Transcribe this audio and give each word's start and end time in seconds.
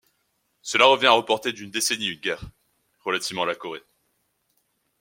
Cela 0.63 0.85
revient 0.87 1.05
à 1.05 1.11
reporter 1.11 1.53
d'une 1.53 1.69
décennie 1.69 2.07
une 2.07 2.19
guerre 2.19 2.43
relativement 3.03 3.43
à 3.43 3.45
la 3.45 3.53
Corée. 3.53 3.83